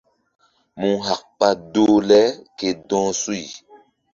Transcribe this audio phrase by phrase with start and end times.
[0.79, 2.21] Mu hak ɓa doh le
[2.57, 3.41] ke dɔh suy.